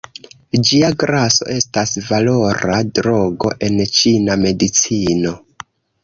[0.67, 5.35] Ĝia graso estas valora drogo en ĉina medicino.